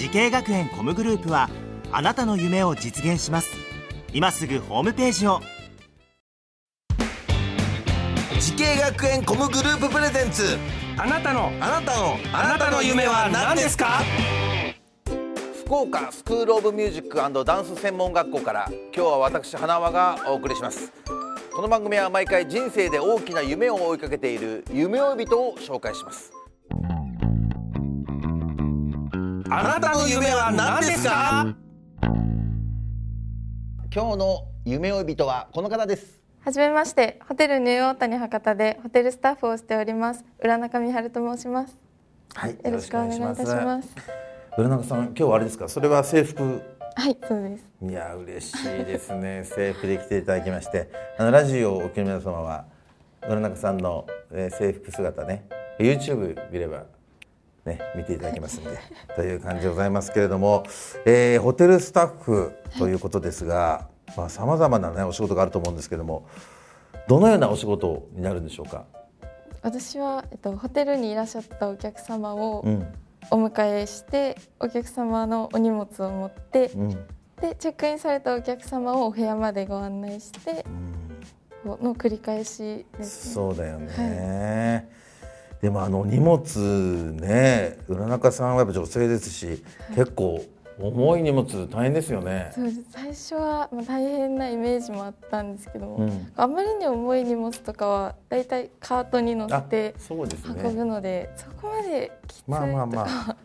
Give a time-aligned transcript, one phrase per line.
[0.00, 1.50] 滋慶学園 COMグループは
[1.92, 3.50] あなたの夢を実現します。
[4.14, 5.40] 今すぐホームページを。
[8.40, 10.56] 滋慶学園 COMグループプレゼンツ。
[10.96, 14.00] あなたのあなたのあなたの夢は何ですか？
[15.66, 20.94] 福岡スクールオブミュージックダンス専門学校から今日は私花輪がお送りします。
[21.54, 26.32] この番組は毎回人生で大きな夢を追いかけている夢追い人を紹介します
[29.52, 31.54] あなたの夢は何ですか？
[33.92, 36.20] 今日の夢追い人はこの方です。
[36.44, 40.24] はじめまして、ホテルニューオータニ博多でホテルスタッフをしております。
[40.38, 41.76] 浦中美春と申します。
[42.34, 43.88] はいよろしくお願いいたします。
[44.56, 45.68] 浦中さん今日はあれですか？
[45.68, 46.62] それは制服？
[46.94, 47.64] はい、そうです。
[47.82, 49.42] いや嬉しいですね。
[49.52, 50.88] 制服で来ていただきまして。
[51.18, 52.66] あのラジオをお聞きの皆様は
[53.28, 55.44] 浦中さんの、えー制服姿ね
[55.80, 56.84] YouTube 見れば
[57.70, 58.70] ね見ていただけますんで
[59.16, 60.64] という感じでございますけれども、
[61.04, 63.88] えーホテルスタッフということですが
[64.28, 66.26] さまざ、まなねお仕事があると思うんですけども
[67.08, 68.84] どのようなお仕事になるんでしょうか？
[69.62, 72.86] 私はえっとホテルにいらっしゃったお客様をうん。
[73.30, 76.88] お迎えして、お客様のお荷物を持って、うん。
[77.40, 80.64] でチェックインされたお客様をお部屋までご案内して
[81.62, 83.34] こうの繰り返しですね。
[83.34, 84.88] そうだよね、
[85.62, 89.62] でもあの荷物ね浦中さんはやっぱ女性ですし、
[89.94, 90.42] 結構
[90.80, 92.50] 重い荷物大変ですよね。
[92.54, 100.18] そうです最初はまあ大変なイメージもあったんですけども、うんあまりに重い荷物とかはだいたいカートに乗せあて運
[100.62, 100.84] ぶね。
[100.84, 103.36] ので、そこまできついとかまあまあまあ。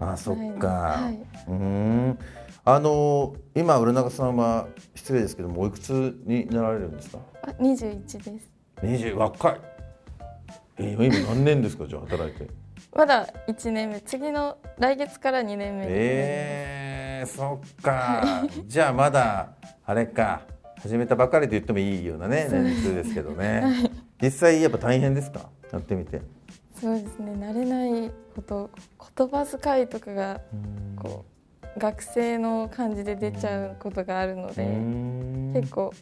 [0.12, 0.66] あそっか。
[0.68, 1.14] はい、
[1.48, 2.18] うーん。
[2.64, 7.18] あの今浦中さんは失礼ですけどもおいくつになられるんですか？
[7.42, 8.50] あ21です
[8.82, 9.60] 二十若い。
[10.78, 11.86] え今今何年ですか？
[11.88, 12.48] じゃあ働いて。
[12.94, 14.00] まだ1年目。
[14.00, 15.66] 次の来月から2年目。
[15.66, 18.44] になりますえー、そっか。
[18.66, 19.50] じゃあまだ
[19.84, 20.42] あれか。
[20.80, 23.14] 始めたばかりと言ってもいいようなね年数です。
[23.14, 23.62] けどね。
[24.20, 25.48] 実際やっぱ大変ですか？
[25.72, 26.20] やってみて。
[26.80, 27.32] そうですね。
[27.34, 28.70] 慣れないこと
[29.16, 30.40] 言葉遣いとかが
[31.00, 31.24] こ
[31.76, 34.66] う学生の感じで出ちゃうことがあるので、
[35.60, 35.92] 結構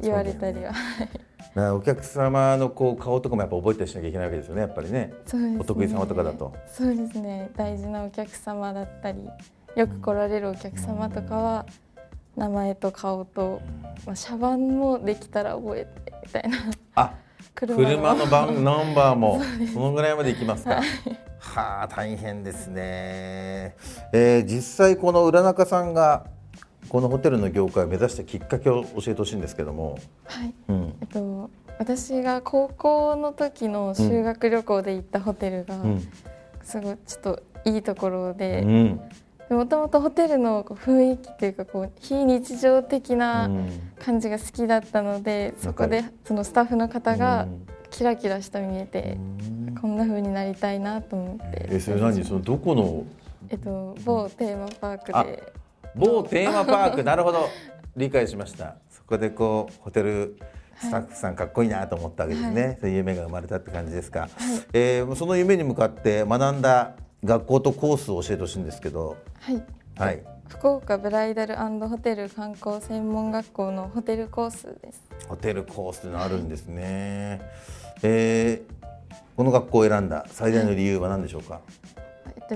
[0.00, 1.08] 言われたりは、だから
[1.56, 5.12] お客様のこう顔とかもやっぱ覚えたりしなきゃいけないわけですよねやっぱりね。
[5.26, 6.54] そうですねお得意様とかだと。
[6.72, 9.28] そうですね大事なお客様だったり
[9.76, 11.66] よく来られるお客様とかは
[12.36, 13.60] 名前と顔と、
[14.06, 16.58] まあ、車番もできたら覚えてみたいな
[16.94, 17.14] あ
[17.54, 19.40] 車車の番ナンバーも
[19.72, 20.80] そのぐらいまで行きますか。
[21.40, 23.74] はあ大変ですね。
[24.12, 26.26] えー、実際この浦中さんが
[26.90, 29.96] このホテルの業界を目指したきっかけを教えてほしいんですけども。
[30.24, 30.52] はい。
[30.68, 30.94] うん。
[31.00, 36.08] えっと私が高校の時の修学旅行で行ったホテルが、うん。
[36.64, 38.62] すごいちょっといいところで
[39.50, 39.56] うん。
[39.56, 43.68] もともとホテルの雰囲気というかこう非日常的なうん。
[44.00, 47.66] 感じが好きだったので、そこでそのスタッフの方がうん。
[47.90, 49.18] キラキラした見えて、
[49.80, 52.24] こんな風になりたいなと思って、えそれ何？
[52.24, 53.04] そのどこの？
[53.48, 55.52] えっと某テーマパークあで
[55.94, 57.02] 某テーマパーク。
[57.04, 57.48] なるほど。
[57.96, 58.76] 理解しました。
[58.90, 60.36] そこでこうホテル
[60.76, 64.28] スタッフさんかっこいいなと思ったわけですね、そういう夢が生まれたって感じですか、
[64.72, 66.92] えーその夢に向かって学んだ
[67.22, 69.16] 学校とコースを教えてほしいんですけど。
[69.40, 69.62] はい。
[69.98, 70.22] はい。
[70.48, 75.02] 福岡ブライダルホテル観光専門学校のホテルコースです。
[75.28, 77.40] ホテルコースのあるんですね、
[78.02, 78.80] えー
[79.36, 81.99] この学校を選んだ最大の理由は何でしょうか、えっと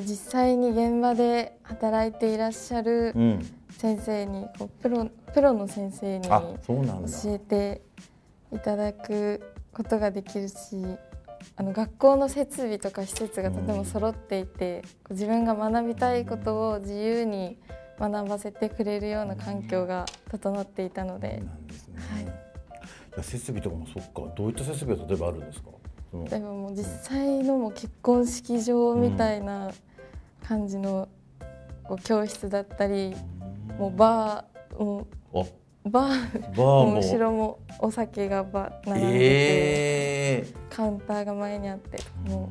[0.01, 3.55] 実際に現場で働いていらっしゃるうん。
[3.79, 6.83] 先生にこうプロプロの先生にあ教
[7.27, 7.83] えて
[8.53, 9.43] いただく
[9.73, 10.55] ことができるし
[11.57, 17.59] あの学校の設備とか施設がとても揃っていて、こう自分が学びたいことを自由に
[17.99, 22.23] 学ばせてくれるような環境が整っていたので、なんですね、はい。
[22.23, 22.27] い
[23.17, 24.33] や設備とかもそっか。
[24.37, 25.71] どういった設備が例えばあるんですか？
[26.11, 26.25] その。
[26.25, 29.71] でももう実際のもう結婚式場みたいな
[30.47, 31.09] 感じの
[31.83, 33.15] こう教室だったり、
[33.79, 35.51] もうバーもバー
[35.85, 37.01] バーも。
[37.01, 41.99] 後ろもお酒がば並んでて、ええカウンターが前にあって
[42.29, 42.49] も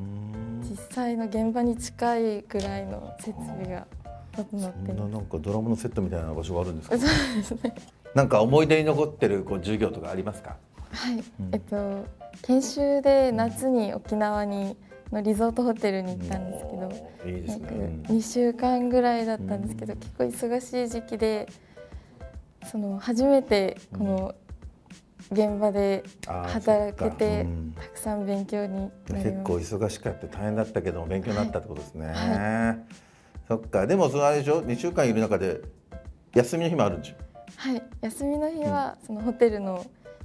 [0.62, 3.86] うう実際の現場に近いぐらいの設備が
[4.34, 6.98] 整ってそんなまなんかドラマのセットみたいな場所があるんですか？
[6.98, 7.74] すそうですね。
[8.14, 10.56] なんか思い出に残ってるこう授業とかありますか？
[10.92, 12.06] はい、えっと
[12.42, 14.76] 研修で夏に沖縄に
[15.12, 21.48] のリゾートホテルに行ったんですけど、いいですなんかね2週間ぐらいだったんですけど、結構忙しい時期で
[22.70, 24.34] その初めてこの
[25.32, 27.74] 現場で働けてうん。
[27.76, 32.76] たくさん勉強に結構忙しくやって大変だったけども勉強になったってことですね、は
[33.48, 33.86] そっか。
[33.86, 35.60] でもそのあれでしょ？2週間いる中で
[36.34, 37.14] 休みの日もあるんでしょ？
[37.56, 37.82] たはい。
[38.02, 39.84] 休みの日はそのホテルの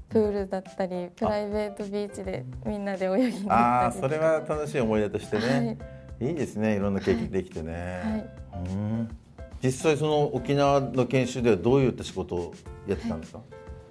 [0.09, 5.83] プールだったりプライベートビーチでみんなで泳ぎに行ああったりそれは楽しい思い出としてね、い、
[6.21, 6.79] いですねい。
[6.79, 9.09] ろんな経験できてね、うん。
[9.63, 12.53] 実際その沖縄の研修ではどういった仕事を
[12.87, 13.41] やってたんですか、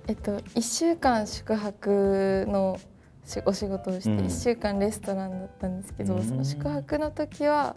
[0.07, 2.79] えっと、1週間宿泊の
[3.25, 4.19] しお仕事をしてうん。
[4.21, 6.25] 1週間レストランだったんですけど、うん。
[6.25, 7.77] その宿泊の時は、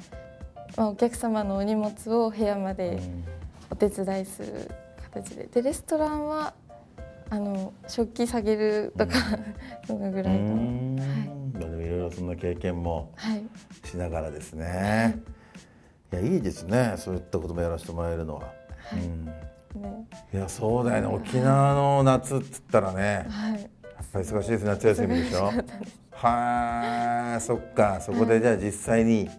[0.78, 3.00] まあ、お客様のお荷物を部屋まで
[3.70, 4.72] お手伝いする
[5.12, 5.48] 形で。
[5.48, 6.54] でレストランは
[7.30, 9.14] あの食器下げるとか、
[9.88, 10.96] そ のぐらいの、うん。
[10.96, 11.41] まあでもい
[12.12, 13.44] ろいろそんな経験もはい、
[13.84, 15.20] しながらですね、
[16.12, 16.16] い。
[16.16, 16.96] やいいですね。
[16.98, 18.52] そういったこともやらせてもらえるのは、
[18.94, 19.26] うん。
[19.82, 20.08] ね。
[20.34, 21.16] いやそうだよね。
[21.16, 23.26] 沖縄の夏っつったらね。
[23.30, 23.62] はい、やっ
[24.12, 25.52] ぱり忙しいです夏休みでしょ。
[26.12, 28.00] はあそっか。
[28.02, 29.30] そこでじゃあ実際に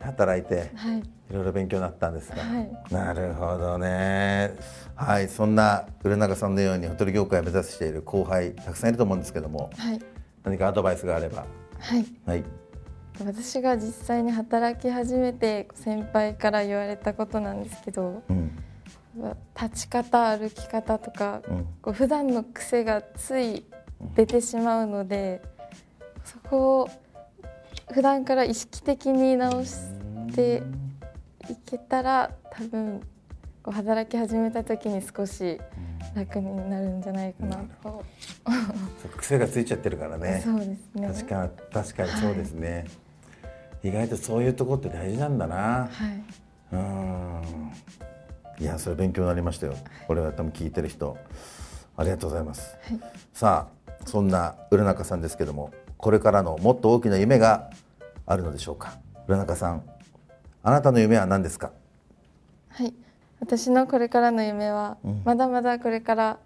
[0.00, 1.02] 働いてはい。
[1.30, 2.70] いろいろ勉強になったんですが、はい。
[2.90, 4.54] なるほどね。
[4.94, 5.28] はい。
[5.28, 9.70] そんな古永さんのようにホテル業界を目指している後輩たくさんいると思うんですけども。
[9.76, 10.00] はい。
[10.44, 11.44] 何かアドバイスがあれば
[11.78, 12.04] はい。
[12.26, 12.44] はい。
[13.24, 18.52] 私が実際に働き始めて先輩から言われたことなんですけどうん。
[19.60, 21.66] 立ち方歩き方とか、うん。
[21.82, 23.64] こう普段の癖がつい
[24.14, 25.42] 出てしまうので
[26.24, 26.90] そこを
[27.92, 29.74] 普段から意識的に直し
[30.34, 30.62] て
[31.50, 33.00] いけたら多分
[33.62, 35.58] こう働き始めた時に少し
[36.14, 37.56] 楽になるんじゃないかな。
[37.82, 38.04] と、
[39.16, 40.40] 癖がついちゃってるからね。
[40.44, 41.08] そうですね。
[41.08, 42.86] 確か確かにそうですね、
[43.82, 45.56] 意外とそういうとこって大事なんだな。
[45.56, 46.22] はい。
[46.72, 47.72] うん。
[48.60, 49.74] いやそれ勉強になりましたよ。
[50.06, 51.16] これは多分聞いてる人。
[51.96, 53.00] ありがとうございます、はい。
[53.32, 57.70] さあそんな浦中さんですけどもこれからのもっと大きな夢が
[58.24, 58.98] あるのでしょうか。
[59.26, 59.82] 浦中さん
[60.62, 61.72] あなたの夢は何ですか？
[62.68, 62.94] はい、
[63.40, 66.38] 私のこれからの夢は、まだまだこれから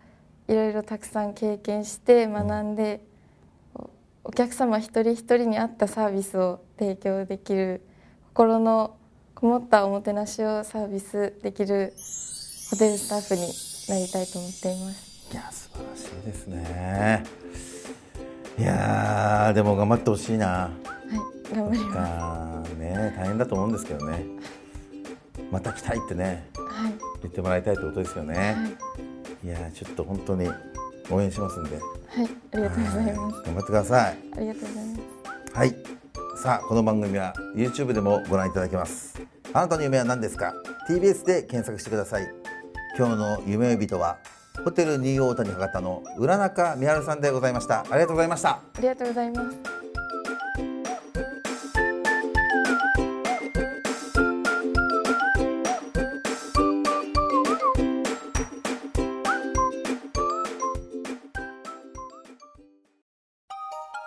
[0.49, 3.05] いろいろたくさん経験して学んで、
[3.75, 3.91] お
[4.25, 7.83] お客様一人一人に合ったサービスを提供できる
[8.35, 8.97] 心の
[9.35, 11.93] こもったおもてなしをサービスできる
[12.71, 13.43] ホテルスタッフに
[13.89, 15.33] なりたいと思っています。
[15.33, 17.25] いや素晴らしいですね。
[18.59, 20.47] いやーでも頑張ってほしいな。
[20.47, 20.71] は
[21.51, 22.75] い、頑張ります。
[22.75, 24.25] ね大変だと思うんですけどね。
[25.51, 26.49] また来たいってね。
[26.55, 26.62] はい、
[27.23, 28.69] 言ってもらいたいってことですよね、は
[29.45, 30.49] い、い、やーちょっと本当に
[31.11, 31.77] 応援しますんで。
[31.77, 33.43] はい、ありがとうございます。
[33.43, 34.19] 頑張ってください。
[34.37, 35.59] ありがとうございます。
[35.59, 35.77] はい。
[36.43, 39.21] さあこの番組は YouTube でもご覧いただけます。
[39.53, 40.55] あなたの夢は何ですか
[40.89, 42.29] ？TBS で検索してください。
[42.99, 44.19] 今日の夢呼人は
[44.65, 47.81] ホテルニューオータニ博多の浦中美春さんでございました。
[47.81, 48.51] ありがとうございました。
[48.51, 49.82] ありがとうございます。